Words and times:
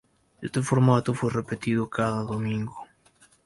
Este 0.41 0.63
formato 0.63 1.13
fue 1.13 1.29
repetido 1.29 1.87
cada 1.87 2.23
domingo. 2.23 2.75